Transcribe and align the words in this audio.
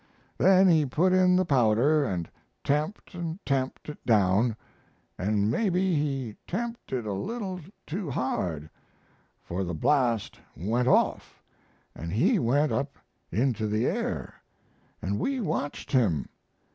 Then 0.39 0.67
he 0.67 0.83
put 0.87 1.13
in 1.13 1.35
the 1.35 1.45
powder 1.45 2.03
and 2.03 2.27
tamped 2.63 3.13
and 3.13 3.37
tamped 3.45 3.87
it 3.87 4.03
down, 4.03 4.55
but 5.15 5.27
maybe 5.31 5.93
he 5.93 6.35
tamped 6.47 6.91
it 6.91 7.05
a 7.05 7.13
little 7.13 7.59
too 7.85 8.09
hard, 8.09 8.71
for 9.43 9.63
the 9.63 9.75
blast 9.75 10.39
went 10.57 10.87
off 10.87 11.43
and 11.93 12.11
he 12.11 12.39
went 12.39 12.71
up 12.71 12.97
into 13.31 13.67
the 13.67 13.85
air, 13.85 14.33
and 15.03 15.19
we 15.19 15.39
watched 15.39 15.91
him. 15.91 16.27